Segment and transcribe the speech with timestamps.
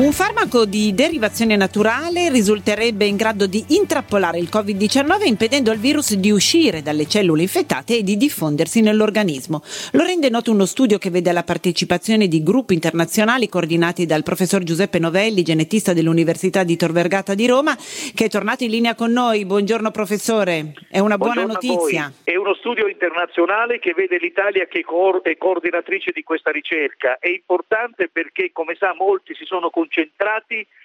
[0.00, 6.14] Un farmaco di derivazione naturale risulterebbe in grado di intrappolare il Covid-19 impedendo al virus
[6.14, 9.60] di uscire dalle cellule infettate e di diffondersi nell'organismo.
[9.92, 14.62] Lo rende noto uno studio che vede la partecipazione di gruppi internazionali coordinati dal professor
[14.62, 17.76] Giuseppe Novelli, genetista dell'Università di Tor Vergata di Roma,
[18.14, 19.44] che è tornato in linea con noi.
[19.44, 22.10] Buongiorno professore, è una buona Buongiorno notizia.
[22.24, 27.18] È uno studio internazionale che vede l'Italia che è coordinatrice di questa ricerca.
[27.18, 29.88] È importante perché, come sa, molti si sono concentrati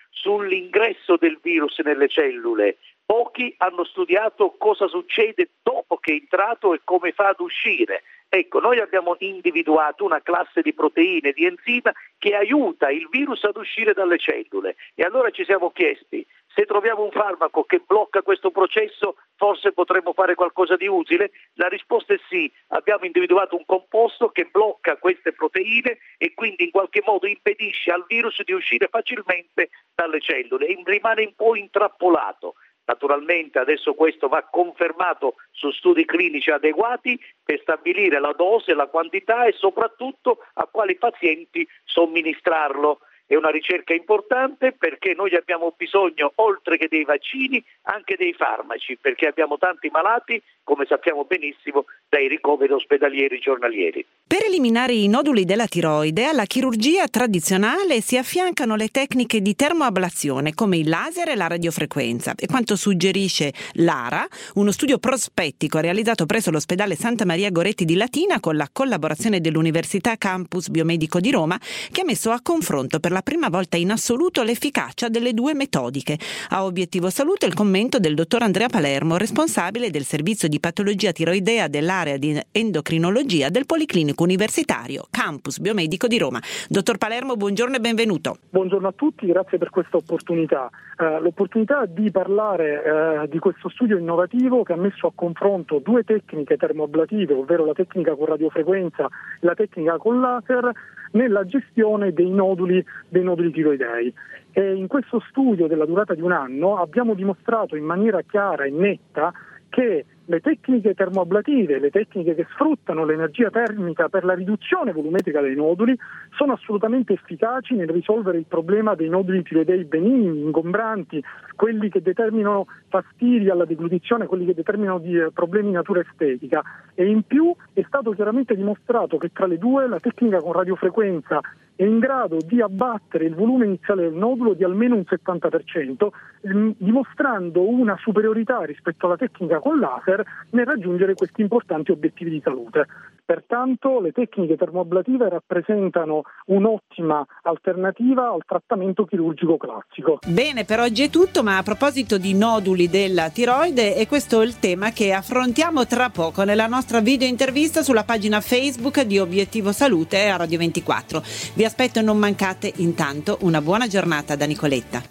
[0.09, 2.77] sull'ingresso del virus nelle cellule.
[3.05, 8.04] Pochi hanno studiato cosa succede dopo che è entrato e come fa ad uscire.
[8.27, 13.55] Ecco, noi abbiamo individuato una classe di proteine, di enzima che aiuta il virus ad
[13.58, 18.49] uscire dalle cellule e allora ci siamo chiesti se troviamo un farmaco che blocca questo
[18.49, 21.31] processo forse potremmo fare qualcosa di utile?
[21.55, 26.71] La risposta è sì, abbiamo individuato un composto che blocca queste proteine e quindi in
[26.71, 32.55] qualche modo impedisce al virus di uscire facilmente dalle cellule e rimane un po' intrappolato.
[32.85, 39.45] Naturalmente adesso questo va confermato su studi clinici adeguati per stabilire la dose, la quantità
[39.45, 42.99] e soprattutto a quali pazienti somministrarlo.
[43.27, 48.98] È una ricerca importante perché noi abbiamo bisogno, oltre che dei vaccini, anche dei farmaci,
[49.01, 54.05] perché abbiamo tanti malati, come sappiamo benissimo, dai ricoveri ospedalieri giornalieri.
[54.27, 60.54] Per eliminare i noduli della tiroide, alla chirurgia tradizionale si affiancano le tecniche di termoablazione
[60.54, 62.34] come il laser e la radiofrequenza.
[62.37, 68.39] E quanto suggerisce l'ARA, uno studio prospettico realizzato presso l'ospedale Santa Maria Goretti di Latina
[68.39, 71.59] con la collaborazione dell'Università Campus Biomedico di Roma,
[71.91, 76.18] che ha messo a confronto per la prima volta in assoluto l'efficacia delle due metodiche.
[76.50, 81.69] A obiettivo salute il commento del dottor Andrea Palermo, responsabile del servizio di patologia tiroidea
[81.69, 86.41] dell'area di endocrinologia del Policlinico Universitario Campus Biomedico di Roma.
[86.67, 88.35] Dottor Palermo, buongiorno e benvenuto.
[88.50, 90.69] Buongiorno a tutti, grazie per questa opportunità.
[91.00, 92.84] Eh, l'opportunità di parlare
[93.23, 97.73] eh, di questo studio innovativo che ha messo a confronto due tecniche termoablative, ovvero la
[97.73, 100.69] tecnica con radiofrequenza e la tecnica con laser,
[101.15, 104.13] nella gestione dei noduli, dei noduli tiroidei.
[104.51, 108.69] E in questo studio della durata di un anno abbiamo dimostrato in maniera chiara e
[108.69, 109.33] netta
[109.69, 115.56] che le tecniche termoablative, le tecniche che sfruttano l'energia termica per la riduzione volumetrica dei
[115.56, 115.97] noduli,
[116.36, 121.24] sono assolutamente efficaci nel risolvere il problema dei noduli tiroidei benigni, ingombranti,
[121.56, 126.62] quelli che determinano fastidi alla deglutizione, quelli che determinano eh, problemi di natura estetica.
[126.94, 131.42] E in più è stato chiaramente dimostrato che tra le due la tecnica con radiofrequenza
[131.75, 136.75] è in grado di abbattere il volume iniziale del nodulo di almeno un 70%, ehm,
[136.78, 142.88] dimostrando una superiorità rispetto alla tecnica con laser nel raggiungere questi importanti obiettivi di salute.
[143.25, 150.19] Pertanto le tecniche termoablative rappresentano un'ottima alternativa al trattamento chirurgico classico.
[150.28, 154.59] Bene, per oggi è tutto, ma a proposito di noduli della tiroide, è questo il
[154.59, 160.30] tema che affrontiamo tra poco nella nostra video intervista sulla pagina Facebook di Obiettivo Salute
[160.30, 161.22] a Radio 24.
[161.56, 165.02] Vi aspetto e non mancate intanto una buona giornata da Nicoletta.